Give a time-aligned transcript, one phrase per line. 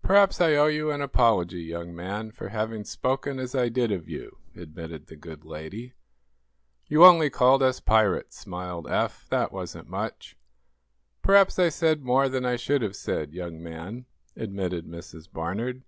[0.00, 4.08] "Perhaps I owe you an apology, young man, for having spoken as I did of
[4.08, 5.92] you," admitted the good lady.
[6.86, 9.28] "You only called us pirates," smiled Eph.
[9.28, 10.34] "That wasn't much."
[11.20, 15.30] "Perhaps I said more than I should have said, young man," admitted Mrs.
[15.30, 15.82] Barnard.